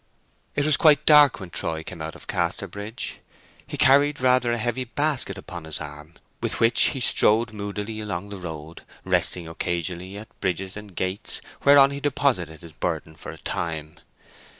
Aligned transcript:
It 0.55 0.65
was 0.65 0.77
quite 0.77 1.05
dark 1.05 1.39
when 1.39 1.51
Troy 1.51 1.83
came 1.83 2.01
out 2.01 2.15
of 2.15 2.25
Casterbridge. 2.25 3.19
He 3.67 3.77
carried 3.77 4.19
rather 4.19 4.51
a 4.51 4.57
heavy 4.57 4.83
basket 4.85 5.37
upon 5.37 5.65
his 5.65 5.79
arm, 5.79 6.15
with 6.41 6.59
which 6.59 6.85
he 6.97 6.99
strode 6.99 7.53
moodily 7.53 7.99
along 7.99 8.29
the 8.29 8.39
road, 8.39 8.81
resting 9.05 9.47
occasionally 9.47 10.17
at 10.17 10.41
bridges 10.41 10.75
and 10.75 10.95
gates, 10.95 11.39
whereon 11.65 11.91
he 11.91 11.99
deposited 11.99 12.61
his 12.61 12.73
burden 12.73 13.13
for 13.13 13.31
a 13.31 13.37
time. 13.37 13.99